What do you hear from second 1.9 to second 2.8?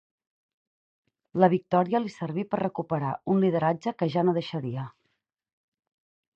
li serví per